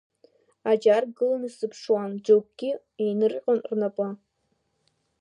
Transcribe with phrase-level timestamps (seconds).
[0.69, 2.71] Аџьар гылан исзыԥшуан, џьоукгьы
[3.03, 4.07] еинырҟьон рнапы.